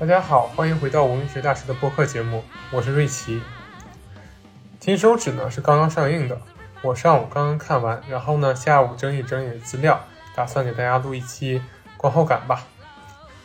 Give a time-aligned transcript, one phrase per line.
[0.00, 2.42] 大家好，欢迎回到文学大师的播客节目，
[2.72, 3.42] 我是瑞奇。
[4.78, 6.40] 金手指呢是刚刚上映的，
[6.80, 10.02] 我上午刚刚看完，然后呢下午整理整理资料，
[10.34, 11.60] 打算给大家录一期
[11.98, 12.66] 观后感吧。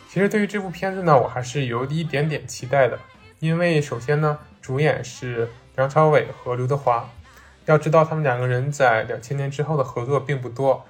[0.08, 2.98] 其实对于这部片子呢，我还是有一点点期待的，
[3.40, 7.10] 因为首先呢，主演是梁朝伟和刘德华。
[7.66, 10.86] 要知道他们两个人在两千年之后的合作并不多，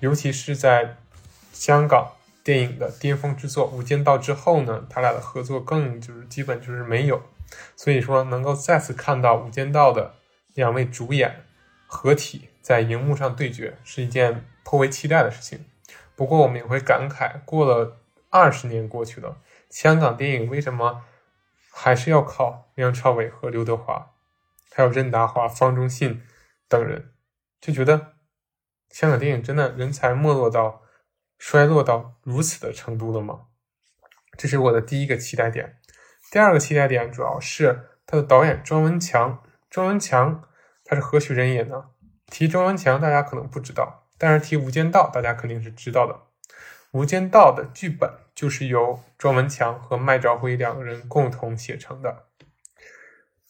[0.00, 0.96] 尤其是在
[1.54, 2.08] 香港
[2.48, 7.22] 电影的巅峰之作《无间道》之后呢，他俩的合作更就是基本就是没有。
[7.76, 10.14] 所以说，能够再次看到《无间道》的
[10.54, 11.44] 两位主演
[11.86, 15.66] 合体在荧幕上对决，是一件颇为期待的事情。
[16.16, 17.98] 不过，我们也会感慨，过了
[18.30, 19.36] 二十年过去了，
[19.68, 21.04] 香港电影为什么
[21.70, 24.12] 还是要靠梁朝伟和刘德华？
[24.72, 26.22] 还有任达华、方中信
[26.66, 27.10] 等人，
[27.60, 28.14] 就觉得
[28.88, 30.80] 香港电影真的人才没落到
[31.38, 33.46] 衰落到如此的程度了吗？
[34.36, 35.78] 这是我的第一个期待点。
[36.30, 39.42] 第二个期待点主要是他的导演庄文强。
[39.70, 40.44] 庄文强
[40.84, 41.90] 他是何许人也呢？
[42.26, 46.14] 提庄文强大家可能不知道，但是提《无间道》大家肯定是知道的。
[46.92, 52.26] 《无间道》的剧本就是由庄文强和麦兆辉两个人共同写成的。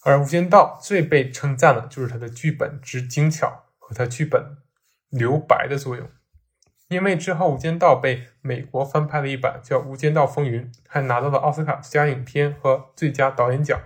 [0.02, 4.58] 而《无间道》最被称赞的就是它的剧本之精巧和它剧本
[5.08, 6.08] 留白的作用，
[6.88, 13.78] 因为之后《无间道》被美国翻拍了一版叫《无间道风云》，还拿到了奥斯卡最佳影片和最佳导演奖。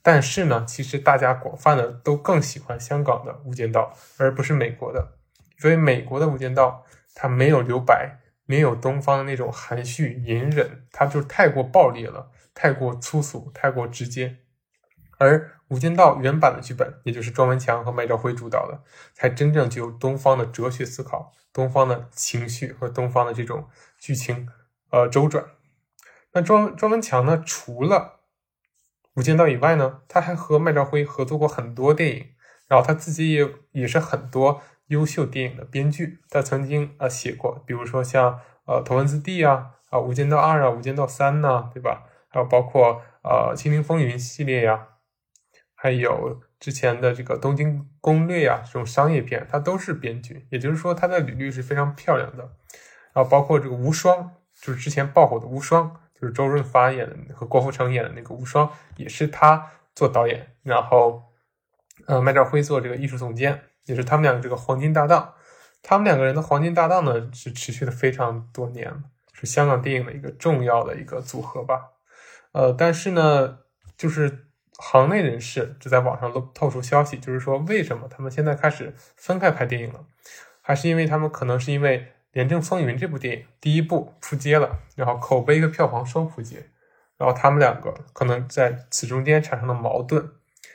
[0.00, 5.14] 但是呢，其实大家广泛的都更喜欢香港的《无间道》，而不是美国的。
[5.58, 14.36] 所以美国的《无间道》它没有留白，没有东方的那种含蓄隐忍，它就太过暴力了，太过粗俗，太过直接。
[15.18, 15.38] 而
[15.68, 18.82] 《无间道》原版的剧本，也就是庄文强和麦兆辉主导的，
[19.14, 23.66] 才真正具有东方的哲学思考、东方的情绪和东方的这种
[23.98, 24.48] 剧情
[24.90, 25.44] 呃周转。
[26.32, 28.20] 那庄庄文强呢，除了
[29.14, 32.26] 《无间道》以外呢，他还和麦兆辉合作过很多电影，
[32.68, 36.20] 然后他自己也也是很多优秀电影的编剧。
[36.30, 42.04] 他曾经呃写过，比如说像呃《头文字 D》啊、啊《无间道二》啊、《无间道三》呐，对吧？
[42.28, 44.88] 还有包括呃《清零风云》系列呀。
[45.86, 52.42] 还有之前的这个《东京攻略》啊，这种商业片，他都是编剧，也就是说他的履历是非常漂亮的。
[53.12, 54.18] 然后包括这个《无双》，
[54.60, 55.88] 就是之前爆火的《无双》，
[56.20, 58.66] 就是周润发演的和郭富城演的那个《无双》，
[58.96, 61.22] 也是他做导演，然后
[62.06, 65.34] 呃麦兆辉做这个艺术总监，也是他们两个这个黄金搭档。
[65.84, 68.92] 他们两个人的黄金搭档呢，是持续了非常多年，
[69.32, 71.92] 是香港电影的一个重要的一个组合吧。
[72.50, 73.60] 呃，但是呢，
[73.96, 74.45] 就是。
[74.78, 80.04] 行内人士就在网上露透出消息，就是说为什么他们现在开始分开拍电影了？
[80.60, 82.00] 还是因为他们可能是因为
[82.32, 86.68] 《廉政风云》这部电影第一部扑街了，然后口碑和票房双扑街，
[87.16, 90.22] 然后他们两个可能在此中间产生了矛盾。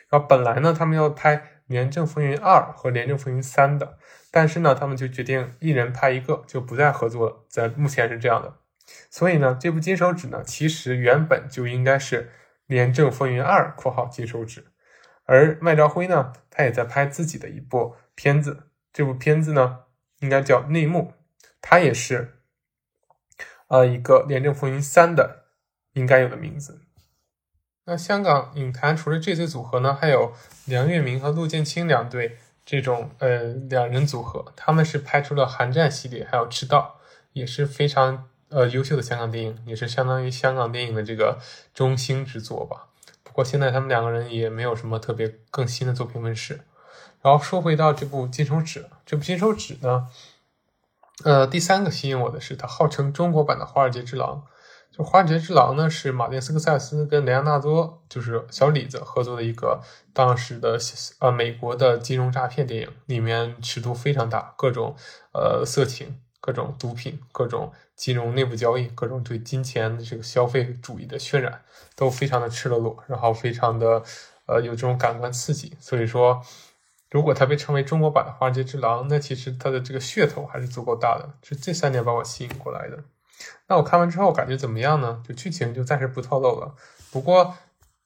[0.10, 3.98] 然后本来呢，他们要拍《廉政风云二》和《廉政风云三》的，
[4.32, 7.46] 但是呢，他们就决定一人拍一个，就不再合作了。
[7.48, 8.56] 在目前是这样的。
[9.12, 12.24] 所以呢，这部《金手指》呢，其实原本就应该是。
[12.72, 14.68] 《廉政风云二》（括号金手指），
[15.28, 19.80] 而麦兆辉呢，他也在拍自己的一部片子，这部片子呢，
[20.20, 21.00] 应该叫《内幕》，
[21.60, 22.38] 它也是，
[23.68, 25.48] 呃，一个《廉政风云三》的
[25.96, 26.80] 应该有的名字。
[27.84, 30.32] 那香港影坛除了这对组合呢，还有
[30.64, 37.02] 梁月明和陆建清两对这种呃两人组合，他们是拍出了《寒战》系列，还有《赤道》，
[37.34, 38.30] 也是非常。
[38.52, 41.40] 呃，优秀的香港电影也是相当于香港电影的这个
[41.74, 42.88] 中兴之作吧。
[43.24, 46.62] 不过现在他们两个人也没有什么特别更新的作品问世。
[47.22, 50.08] 然后说回到这部《金手指》，这部《金手指》呢，
[51.24, 54.44] 呃，第三个吸引我的是它号称中国版的《华尔街之狼》。
[54.98, 59.82] 就《华尔街之狼》呢，是马丁斯科塞斯跟雷昂纳多，就是小李子合作的一个
[60.12, 60.78] 当时的
[61.20, 64.96] 呃美国的金融诈骗电影，里面尺度非常大，各种
[65.34, 66.20] 呃色情。
[66.42, 71.62] 各种毒品、各种金融内部交易、各种对金钱的这个消费主义的渲染，
[71.96, 74.04] 都非常的赤裸裸，然后非常的
[74.48, 75.78] 呃有这种感官刺激。
[75.80, 76.44] 所以说，
[77.12, 81.30] 如果它被称为中国版的《华尔街之狼》，那其实它的这个噱头还是足够大的。
[81.44, 83.04] 是这三点把我吸引过来的。
[83.68, 85.24] 那我看完之后感觉怎么样呢？
[85.28, 86.74] 就剧情就暂时不透露了。
[87.12, 87.56] 不过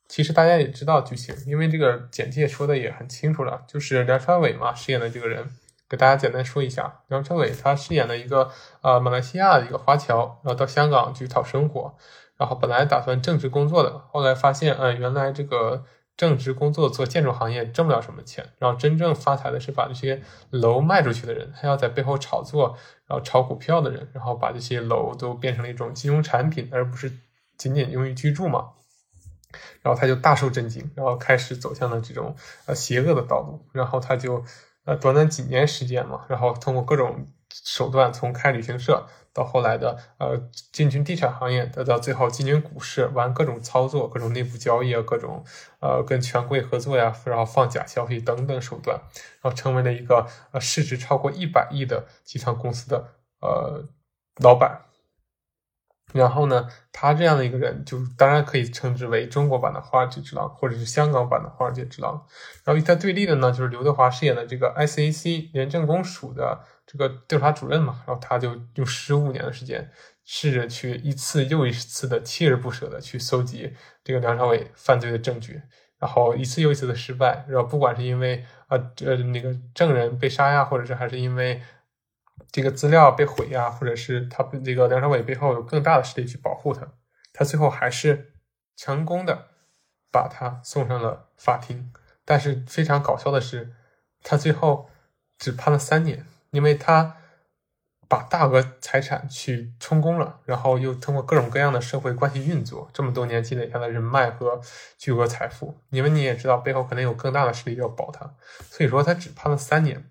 [0.07, 5.49] 其实大家也知道剧情，因为这个简介说的也很清楚了，就是梁朝伟嘛饰演的这个人。
[5.87, 8.49] 给大家简单说一下，梁朝伟他饰演了一个
[8.81, 11.95] 呃马来西亚的一个华侨，然后到香港去讨生活，
[12.37, 15.83] 然后本来打算正职工作的，后来发现，嗯，原来这个
[16.17, 27.11] 正职工作做建筑行业挣不了什么钱，然后真正发财的是把这些楼卖出去的人，还要在背后炒作，然后炒股票的人，然后把这些楼都变成了一种金融产品，而不是
[27.57, 28.69] 仅仅用于居住嘛。
[29.81, 32.35] 然后他就大受震惊，然后开始走向了这种
[32.65, 33.65] 呃邪恶的道路。
[33.71, 34.43] 然后他就
[34.85, 40.37] 呃短短几年时间嘛，然后通过各种手段，从开旅行社到后来的呃
[40.71, 45.43] 进军地产行业，再到最后进军股市，玩各种操作、各种内部交易啊，各种
[45.79, 48.97] 呃跟权贵合作呀，然后放假消息等等手段，
[49.41, 53.85] 然后成为了一个呃市值超过一百亿的集团公司的呃
[54.41, 54.81] 老板。
[56.15, 62.25] 然后呢，他这样的一个人，就当然可以称之为中国版的华尔街之狼，或者是香港版的华尔街之狼。
[62.63, 68.01] 然后与他对立的呢，就是刘德华饰演的这个 SAC 廉政公署的这个调查主任嘛。
[68.07, 69.91] 然后他就用十五年的时间，
[70.23, 75.61] 试着去一次又一次的锲而不舍的去搜集这个梁朝伟犯罪的证据，
[75.99, 77.45] 然后一次又一次的失败。
[77.49, 81.61] 然后不管是因为啊呃那个证人被杀呀，或者是还是因为。
[82.51, 86.87] 这个资料被毁呀，或者是他这个梁朝伟背后有更大的势力去保护他，
[87.33, 88.33] 他最后还是
[88.75, 89.47] 成功的
[90.11, 91.91] 把他送上了法庭。
[92.23, 93.73] 但是非常搞笑的是，
[94.23, 94.89] 他最后
[95.37, 97.17] 只判了三年，因为他
[98.07, 104.59] 把大额财产去充公了，然后又通过各种各样的社会关系运作，这么多年积累下的人脉和
[104.97, 108.35] 巨额财富，因为你也知道背后可能有更大的势力要保他，
[108.69, 110.09] 所以说他只判了三年。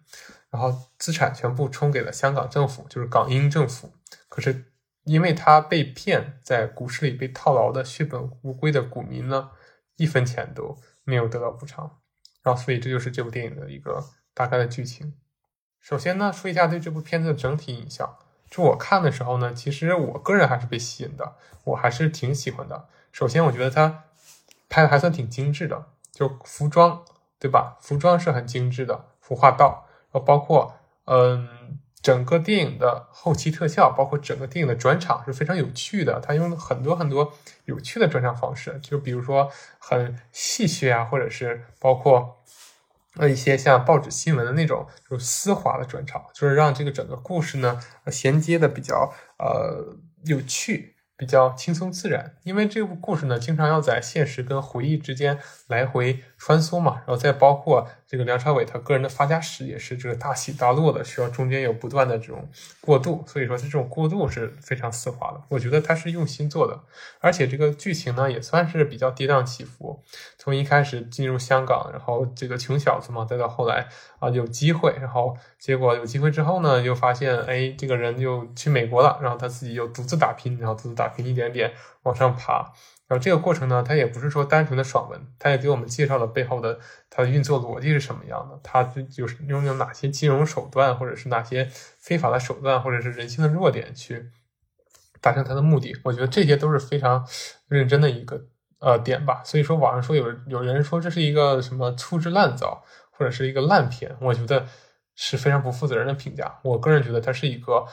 [0.55, 3.91] 然后资产全部充给了香港政府，就是港英政府。
[4.29, 4.67] 可是
[5.03, 9.51] 因为他被骗，在股市里被套牢的血本无归的股民呢，
[9.97, 11.99] 一分钱都没有得到补偿。
[12.45, 15.15] 然后，所以这就是这部电影的一个大概的剧情。
[15.81, 18.17] 首先呢，说一下对这部片子的整体印象。
[18.49, 21.35] 就我看的时候呢，其实我个人还是被吸引的，
[21.65, 22.87] 我还是挺喜欢的。
[23.11, 24.05] 首先，我觉得他
[24.69, 27.05] 拍的还算挺精致的，就服装，
[27.41, 27.77] 对吧？
[27.81, 29.84] 服装是很精致的，服化道。
[30.21, 30.75] 包括，
[31.07, 36.21] 嗯，整个电影的后期特效，包括整个电影的转场是非常有趣的。
[36.21, 37.33] 他用了很多很多
[37.65, 42.37] 有趣的转场方式，就比如说很戏谑啊，或者是包括
[43.17, 50.93] 呃一些像报纸新闻的那种，就丝滑的转场，就是让这个整个故事呢衔接的比较呃有趣。
[51.17, 55.39] 比较轻松自然，因为这部故事呢，经常要在现实跟回忆之间
[55.69, 62.49] 来回穿梭嘛，然后再包括这个梁朝伟他个人的发家史也是这个大起大落的，需要中间有不断的这种
[62.81, 66.81] 过渡，所以说他这种过渡是非常丝滑的，我觉得他是用心做的，
[67.21, 70.03] 而且这个剧情呢也算是比较跌宕起伏，
[70.39, 73.87] 从一开始进入香港，然后这个穷小子嘛，再到后来
[74.19, 80.95] 啊有机会，然后结果有机会之后呢，又发现哎这个人又去美国了，然后他自己又独自打拼，然后独自。
[80.95, 81.73] 打拼一点点
[82.05, 82.73] 往上爬，
[83.19, 86.79] 这个过程呢，它也不是说单纯的爽文，它也给我们介绍了背后的
[87.11, 91.69] 它的运作逻辑是什么样的，它就是拥有哪些金融手段，或者是哪些
[91.99, 94.31] 非法的手段，或者是人性的弱点去
[95.21, 95.95] 达成它的目的。
[96.05, 97.27] 我觉得这些都是非常
[97.69, 98.47] 认真的一个
[98.79, 99.43] 呃点吧。
[99.45, 104.67] 所以说，网上说有有人说这是一个什么粗制滥造，或者是一个烂片，我觉得
[105.15, 106.59] 是非常不负责任的评价。
[106.63, 107.87] 我个人觉得它是一个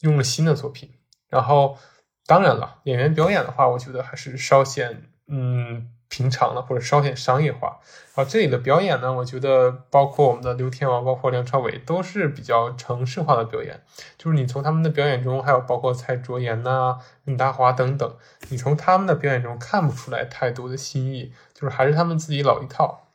[0.00, 0.92] 用了心的作品，
[1.28, 1.78] 然后。
[2.26, 7.78] 当然了，演员表演的话，我觉得还是稍显嗯平常了，或者稍显商业化。
[8.14, 13.82] 然后这里的表演呢，我觉得包括我们的刘天王，包括梁朝伟，都是比较城市化的表演。
[14.16, 18.16] 就是你从他们的表演中，还有包括蔡卓妍呐、任达华等等，
[18.48, 23.05] 你从他们的表演中看不出来太多的新意，就是还是他们自己老一套。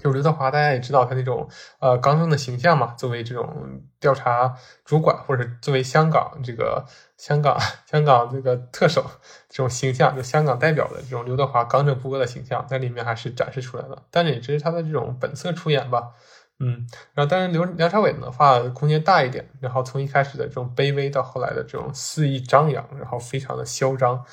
[0.00, 6.84] 就刘德华，大家也知道他那种呃刚正的形象嘛，作为这种调查主管，或者作为香港这个
[7.18, 7.56] 香港
[7.86, 9.04] 香港这个特首
[9.48, 14.02] 这种形象，就香港代表的这种刘德华刚正不阿的形象，在里面还是展示出来了。
[14.10, 16.10] 但是也只是他的这种本色出演吧，
[16.58, 16.86] 嗯。
[17.14, 24.24] 然后当然刘梁朝伟的话空间大一点，然后从一开始的这种卑微到后来的这种肆意张扬，然后非常的嚣张。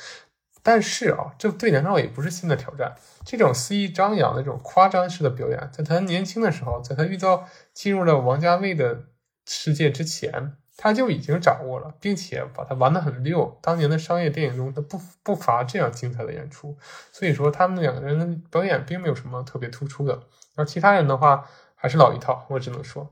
[0.71, 2.93] 但是啊，这对梁朝伟不是新的挑战。
[3.25, 9.05] 这种肆意张扬的这种夸张式的表演，在他年轻的时候，在他遇到进入了王家卫的
[9.47, 13.57] 世界之前，他就已经掌握了，并且把他玩得很溜。
[13.63, 16.77] 当年的商业电影中，他不不乏这样精彩的演出。
[17.11, 20.21] 所以说，他们两个人的表演并没有什么特别突出的。
[20.53, 23.09] 而其他人的话，还是老一套，我只能说。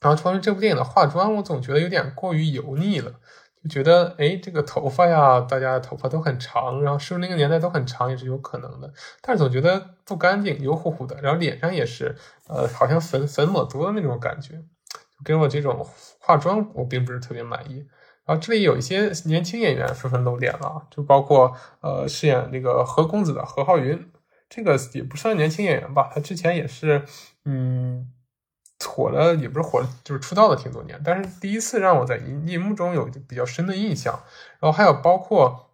[0.00, 3.14] 然后，关于这部电影的化妆，我总觉得有点过于油腻了。
[3.64, 8.92] 就觉得哎，这个头发呀，大家的头发都很长，然后是不是那个年代都很长也是有可能的，
[9.22, 12.14] 但是总觉得不干净，油乎乎的，然后脸上也是，
[12.46, 14.62] 呃，好像粉粉抹多的那种感觉，
[15.24, 15.86] 给我这种
[16.20, 17.86] 化妆我并不是特别满意。
[18.26, 24.10] 然后这里有一些年轻演员纷纷露脸了，就包括呃饰演那个何公子的何浩云，
[24.48, 27.04] 这个也不算年轻演员吧，他之前也是
[27.46, 28.10] 嗯。
[28.86, 34.22] 火了也不是火了，就是出道了挺多年，但是第一次让我在荧荧幕中有比较深的印象。
[34.60, 35.70] 然后还有包括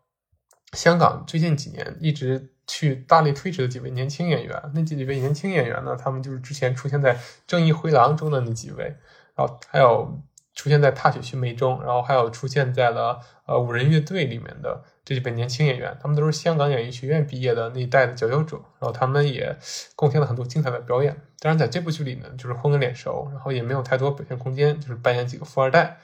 [0.73, 7.15] 香港最近几年一直去大力推迟的几位年轻演员，那几位年轻演员呢，他们就是之前出现在
[7.47, 8.97] 《正义回廊》中的那几位，
[9.35, 10.21] 然后还有
[10.61, 19.57] 出现在《踏雪寻梅》中，然后还有出现在了呃五人乐队里面的这几位年轻演员，他们都是香港演艺学院毕业的那一代的佼佼者，然后他们也
[19.97, 21.17] 贡献了很多精彩的表演。
[21.39, 25.97] 当然，在这部剧里呢，就是混个脸熟，然后也没有太多表现空间，就是扮演几个富二代。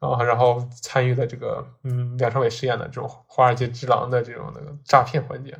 [0.00, 5.56] 啊，然后参与了这个，嗯，梁朝伟饰演的这种华尔街之狼的这种那个诈骗环节。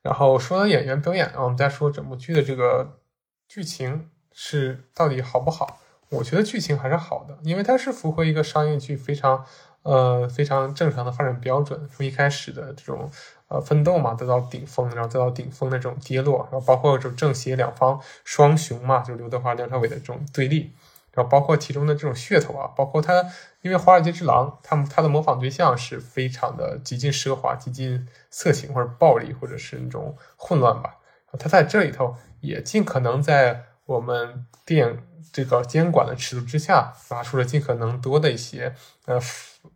[0.00, 3.00] 然后说到演员表演，我们再说整部剧的这个
[3.48, 5.80] 剧情是到底好不好？
[6.10, 9.44] 我觉得剧情还是好的，因为它是符合一个商业剧非常
[9.82, 13.10] 呃非常正常的发展标准，从一开始的这种
[13.48, 20.72] 呃奋斗嘛，得到顶峰，然后再到顶峰的这种跌落，然后包括这种正邪两方双雄嘛，就刘德华、梁朝伟的这种对立。
[21.12, 23.24] 然后包括其中的这种噱头啊，包括他，
[23.62, 30.96] 因为《华尔街之狼》，他们他的模仿对象是非常的极尽奢华、极尽色情或者暴力，或者是那种混乱吧。
[31.38, 38.74] 他在这里头也尽可能在我们电影这个监管的尺度之下，拿出了尽可能多的一些
[39.06, 39.20] 呃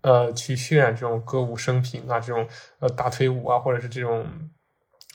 [0.01, 2.49] 呃去渲染这种歌舞升平啊，这种
[2.79, 4.27] 呃大腿舞啊，或者是这种。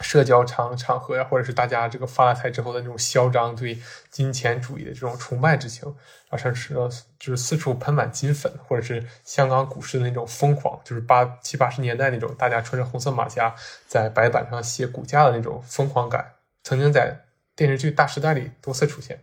[0.01, 3.77] 社交场场合呀，或者是大家这个发了财之后的那种嚣张，对
[4.09, 5.87] 金钱主义的这种崇拜之情，
[6.29, 6.73] 啊，甚至
[7.19, 13.53] 就是四处喷满金粉，或者是香港股市的那种疯狂，就是八七八十年代那种大家穿着红色马甲
[13.87, 16.33] 在白板上写股价的那种疯狂感，
[16.63, 17.15] 曾经在
[17.55, 19.21] 电视剧《大时代》里多次出现。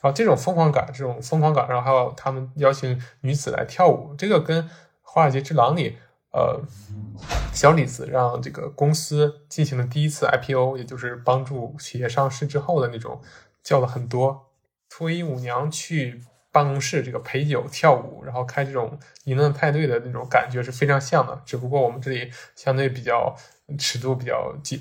[0.00, 4.64] 然后这种疯狂感，这种疯狂感，然后还有他们邀请女子来跳舞，这个跟
[5.02, 5.98] 《华尔街之狼》里。
[6.32, 6.62] 呃，
[7.52, 13.20] 小李子让这个公司进行了第一次 IPO，也就是帮助企业上市之后的那种，
[13.64, 14.52] 叫了很多
[14.88, 16.22] 脱衣舞娘去
[16.52, 21.42] 办公室这个陪酒跳舞，然后开这种淫乱派对的那种感觉是非常像的。
[21.44, 23.34] 只不过我们这里相对比较
[23.76, 24.78] 尺度比较紧，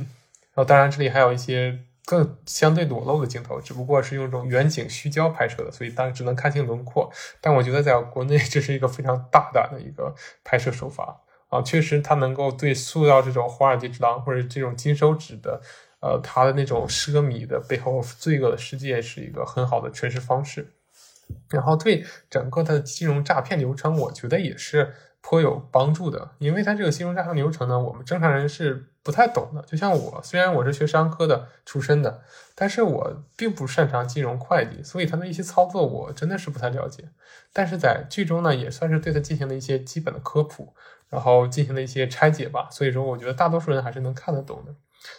[0.54, 1.80] 然后当然这里还有一些
[2.10, 7.08] 更相对裸露的镜头，只不过是用这种远景虚焦拍摄的，所以当然只能看清轮廓。
[7.40, 11.22] 但我觉得在国内 这是一个非常大胆的一个拍摄手法。
[11.50, 15.62] 啊，确实，它能够对塑造这种华尔街之狼或者这种金手指的，
[16.00, 20.74] 呃，他的那种奢靡的背后罪恶的世界是一个很好的诠释方式。
[21.52, 24.96] 然后对整个它的金融诈骗流程，我觉得也是
[25.30, 29.62] 颇有帮助的，因为它这个金融诈骗流程呢，我们正常人是不太懂的。
[29.62, 32.24] 就像我，虽然我是学商科的出身的，
[32.56, 37.10] 但是我并不擅长金融会计，所以它的一些操作我真的是不太了解。
[37.54, 40.74] 但是在剧中呢，也算是对它进行了一些基本的科普。
[41.10, 44.76] 然后进行了一些拆解吧，所以说我觉得大多数人还是能看得懂的。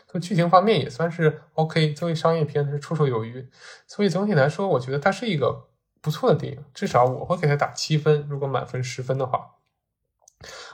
[0.06, 3.48] 从剧情方面也算是 OK，作为商业片是绰绰有余。
[3.88, 5.66] 所以总体来说，我觉得它是一个
[6.00, 8.24] 不错的电影，至少我会给它打七分。
[8.28, 9.56] 如果满分十分的话，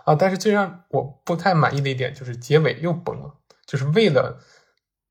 [0.06, 3.34] 啊，但是最让我不太满意的一点就是结尾又崩了，
[3.66, 4.40] 就是为了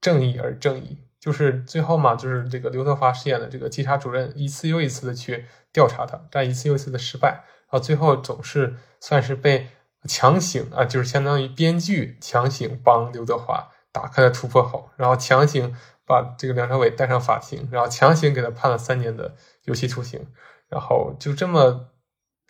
[0.01, 9.67] 正义而正义，就是最后嘛，就是这个刘德华饰演的这个稽查主任一次又一次的去调查他，但一次又一次的失败，然后最后总是算是被。
[10.07, 15.75] 强行啊，就是相当于编剧强行帮刘德华打开了突破口，然后强行
[16.05, 20.27] 把这个梁朝伟带上法庭，然后强行给他判了三年的有期徒刑，
[20.69, 21.89] 然后就这么，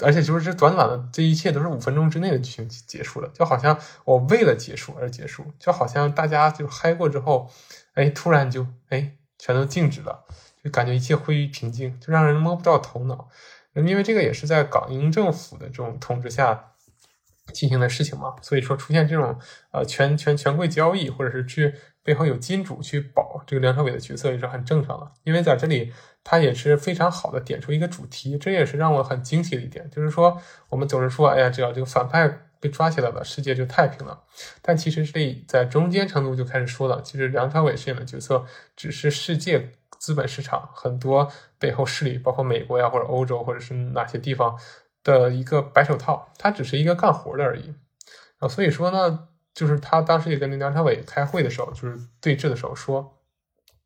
[0.04, 7.50] 而且就是这短短的这一切都是五分钟之内的剧情结束了，就好像我为了结束而结束，就好像大家就嗨过之后，
[7.94, 10.26] 哎，突然就哎全都静止了，
[10.64, 13.30] 就感觉一切归于平静，就让人摸不到头脑，
[13.74, 16.72] 因为这个也是在港英政府的这种统治下。
[17.54, 19.38] 进行的事情嘛，所以说出现这种
[19.72, 21.74] 呃权权权贵交易，或者是去
[22.04, 25.12] 背后有金主去保这个梁朝伟的角色也是很正常的。
[25.24, 32.28] 因为在这里他也是非常好的点出一个主题，这也是让我很惊喜的一点，就是说我们总是说，哎呀，只要这个反派
[32.60, 34.24] 被抓起来了，世界就太平了。
[34.62, 38.44] 但其实这里在中间程度就开始说了，其实梁朝伟饰演的角色
[38.76, 44.58] 只是世界资本市场很多背后势力，包括美国呀或者欧洲或者是哪些地方。
[45.06, 47.74] 的一个白手套，他只是一个干活的而已
[48.40, 53.20] 啊，所以说呢，就是他当时也跟梁朝伟开会的时候，就是对峙的时候说，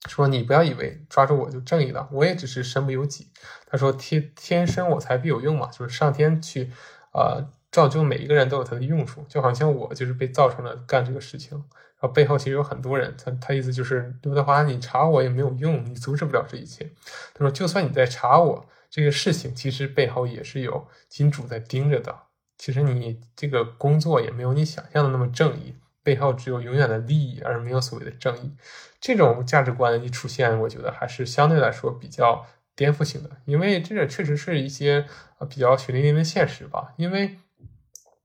[0.08, 3.32] 说你不要以为抓住我就正义了，我也只是身不由己。
[3.68, 6.72] 他说天天生我材必有用嘛，就是上天去
[7.12, 11.64] 啊造就每一个人都有他的用处，就好像我就是被造成了干这个事情，然
[12.00, 16.90] 后背后其实有很多人，他他意思就是刘德华你查我也没有用，你阻止不了这一切。
[17.34, 18.66] 他说就算你在查我。
[18.90, 22.24] 这个事情其实背后也是有金主在盯着的。
[22.58, 28.52] 其实你这个工作也没有你想象的那么正义，背后只有永远的利益，而没有所谓的正义。
[29.00, 35.06] 这种价值观一出现，我觉得还是相对来说比较颠覆性的，因为这个确实是一些
[35.38, 36.94] 呃比较血淋淋的现实吧。
[36.98, 37.38] 因为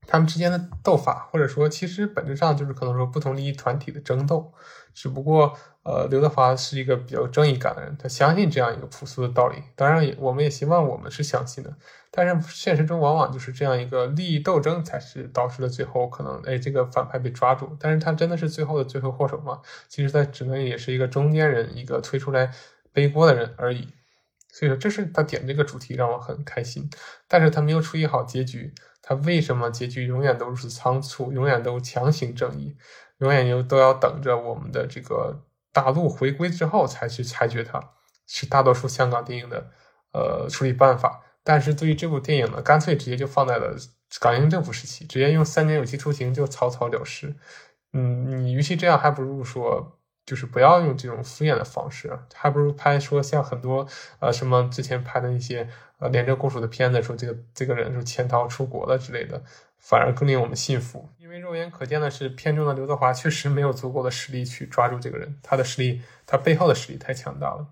[0.06, 4.52] 他们之间的斗法，或者说其实本质上就是可能说不同利益团体的争斗，
[4.92, 9.62] 只不过呃，刘德华是一个比较正义感的人，他相信这样一个朴素的道理。
[9.76, 11.76] 当然，也我们也希望我们是相信的，
[12.10, 19.60] 但是现实中往往就是这样一个利益斗争才是导致了最后可能哎这个反派被抓住，但是他真的是最后的罪魁祸首吗？
[19.88, 22.50] 其实他只能也是一个中间人，一个推出来
[22.92, 23.88] 背锅的人而已。
[24.50, 26.88] 所以说，这是他点这个主题让我很开心，
[27.26, 28.72] 但是他没有处理好结局。
[29.06, 32.74] 他为什么结局永远都如此仓促，永远都强行正义，
[33.18, 37.78] 永远又都要等着我们的这个大陆回归之后才去裁决它，
[38.26, 39.70] 是大多数香港电影的
[40.14, 41.22] 呃处理办法。
[41.42, 43.76] 但是对于这部电影呢，干脆直接就放在了
[44.18, 47.36] 港英政府时期，直接用三年有期徒刑就草草了事。
[47.92, 49.98] 嗯，你与其这样，还不如说。
[50.26, 53.86] 就是不要用这种敷衍的方式，还不如拍说像很多
[54.20, 59.42] 呃什么之前拍的那些呃廉政公署的片子，说这个这个人就潜逃出国了之类的，
[59.78, 61.08] 反而更令我们信服。
[61.18, 67.66] 因为肉眼可见的是，片中的刘德华确实没有足够的实力去抓住这个人，他的实力，他背后的实力太强大了。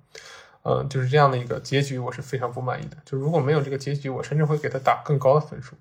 [0.64, 2.96] 嗯，就是这样的一个结局，我是非常不满意的。
[3.04, 5.74] 就如果没有这个结局，我甚至会给他打更高的分数。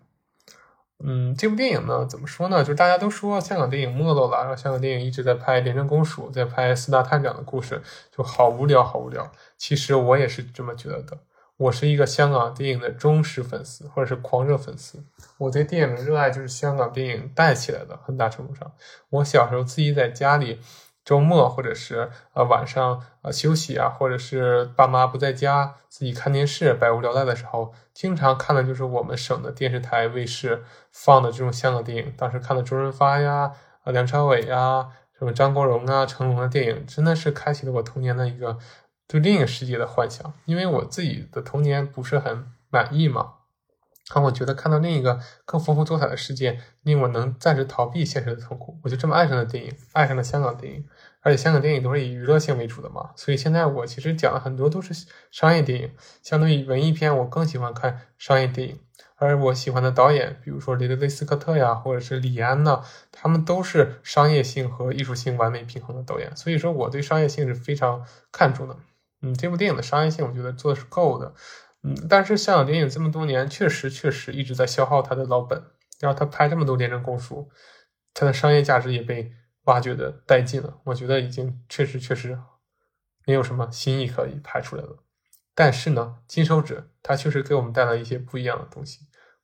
[1.04, 2.60] 嗯，这部电影呢，怎么说呢？
[2.60, 7.82] 就是大家都说香港电影没落了，然后香港电影一直在拍廉政公署，在拍四大探长的故事，
[8.16, 9.32] 就好无聊，好无聊。
[9.58, 11.18] 其实我也是这么觉得的。
[11.58, 15.04] 我是一个香港电影的忠实粉丝，或者是狂热粉丝。
[15.38, 18.72] 我对电影的热爱就是香港电影带起来的，很大程度上。
[19.10, 20.60] 我小时候自己在家里。
[21.04, 32.14] 周末或者是呃晚上呃休息啊，或者是爸妈不在家，自己看电视百无聊赖的时候，经常看的就是我们省的电视台卫视放的这种香港电影。
[32.16, 33.52] 当时看的周润发呀、
[33.84, 38.58] 啊梁朝伟呀、什么张国荣啊、成龙的电影，真的是开启了我童年的一个
[39.08, 40.32] 对另一个世界的幻想。
[40.46, 43.34] 因为我自己的童年不是很满意嘛，
[44.14, 48.80] 让我觉得看到另一个更丰富多彩的世界，令我能暂时逃避现实的痛苦。
[48.84, 50.86] 我就这么爱上了电影，爱上了香港电影。
[51.24, 55.92] 而且香港电影都是以娱乐性为主的嘛，所以现在我其实讲的很多都是商业电影，
[56.24, 58.80] 相对于文艺片，我更喜欢看商业电影。
[59.18, 66.36] 而我喜欢的导演，比如说雷德利·斯科特呀，或者是李安呢，他们都是商业性和艺术性完美平衡的导演。
[66.36, 68.76] 所以说，我对商业性是非常看重的。
[69.22, 71.36] 嗯，这部电影的商业性，我觉得做的是够的。
[71.84, 75.64] 嗯，但是香港电影这么多年，确实确实一直在消耗他的老本，
[76.00, 77.50] 然后他拍这么多廉政公署，
[78.14, 79.34] 他的商业价值也被。
[79.66, 82.36] 挖掘的殆尽了，我觉得已经确实确实
[83.28, 85.04] 没有什么新意可以拍出来了。
[85.54, 89.02] 但是呢，金手指它确实给我们带来一些不一样的东西。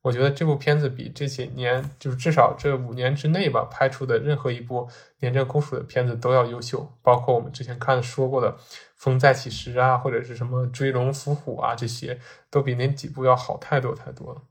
[0.08, 4.88] 我觉得这部片子比这些年，就是至少这五年之内吧，拍出的任何一部
[5.20, 6.90] 廉政公署的片子都要优秀。
[7.02, 8.54] 包括我们之前看说过的
[8.96, 12.18] 《风再起时》啊，或者是什么《追龙伏虎》啊，这些
[12.50, 14.42] 都比那几部要好太多太多了。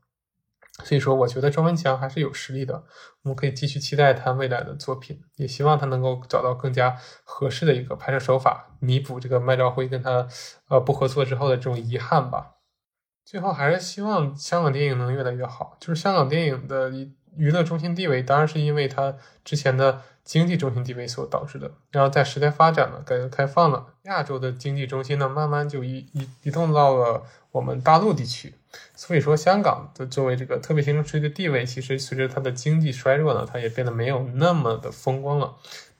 [0.83, 2.83] 所以说，我觉得周文强还是有实力的，
[3.23, 10.27] 我们可以继续期待他未来的作品，也希望他能够找到更加合适的一个拍摄手法，弥补这个麦兆辉跟他
[10.67, 12.56] 呃不合作之后的这种遗憾吧。
[13.29, 15.75] 最后，还是希望香港电影能越来越好。
[15.81, 16.89] 就是香港电影的
[17.35, 19.13] 娱乐中心地位，当然是因为它
[19.43, 21.69] 之前的经济中心地位所导致的。
[21.91, 28.53] 然后在时代发展了，改革开放了，亚洲的经济中心呢，慢慢就移移移动到了我们大陆地区。
[28.95, 35.53] 所以说，香港的作为这个特别行政区的地位，其实随着它的经济衰弱呢，它也变得没有那么的风光了。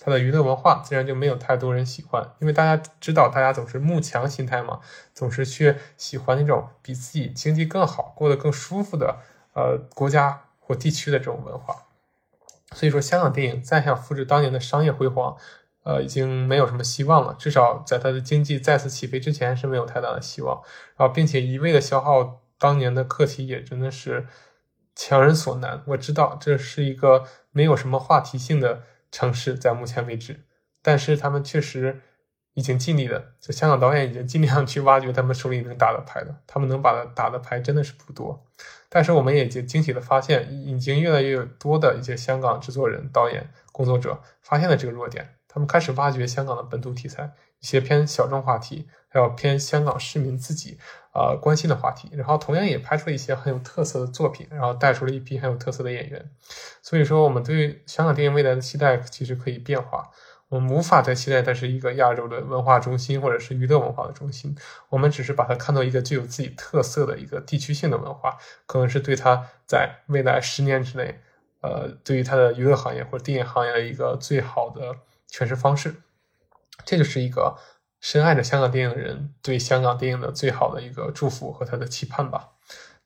[0.08, 4.80] 它的娱乐文化自然就没有太多人喜欢，因为大家知道，大家总是慕强心态嘛，
[5.14, 9.18] 总是去喜欢那种比自己经济更好、过得更舒服的
[9.54, 11.76] 呃国家或地区的这种文化。
[12.72, 15.36] 所以说，香港电影再想复制当年的商业辉煌，
[15.84, 17.36] 呃，已经没有什么希望了。
[17.38, 20.62] 至少在它的经济再次起飞之前是没有太大的希望。
[20.96, 22.40] 然后，并且一味的消耗。
[22.60, 24.26] 当年的课题也真的是
[24.96, 25.84] 强人所难。
[25.86, 30.46] 我知道这是一个没有什么话题性的城市，在目前为止，
[30.82, 32.02] 但是他们确实
[32.54, 33.34] 已经尽力了。
[33.40, 36.42] 就香港导演已经尽量去挖掘他们手里能打的牌了。
[36.46, 38.46] 他们能把的打的牌真的是不多，
[38.90, 50.78] 但是我们也就惊喜的发现，已经越来越多的一些香港制作人、导演、工作者发现了这个弱点，他们开始挖掘香港的本土题材，一些偏小众话题，还有偏香港市民自己。
[51.18, 56.30] 呃，关心的话题，然后同样也拍出了一些很有特色的作品，然后带出了一批很有特色的演员。
[56.84, 60.12] 所以说，我们对香港电影未来的期待其实可以变化。
[60.50, 64.56] 我们无法再期待它是一个亚洲的文化中心，或者是娱乐文化的中心。
[64.90, 71.20] 我们只是把它看作一个具有自己特色的一个地区性的文化，可能是对它在未来十年之内，
[71.62, 74.96] 呃，对于它的娱乐行业或者电影行业的一个最好的
[75.32, 75.96] 诠释方式。
[76.86, 77.58] 这就是一个。
[78.00, 82.50] 深爱着香港电影的人对香港电影的最好的一个祝福和他的期盼吧。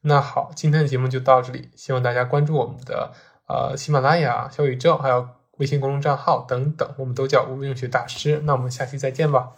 [0.02, 3.14] 那好，今天的节目就到这里，希望大家关注我们的
[3.48, 5.28] 呃喜马拉雅、小宇宙，还有
[5.58, 8.42] 微信公众账号等等，我们都叫无用学大师。
[8.46, 9.52] 那我们下期再见吧。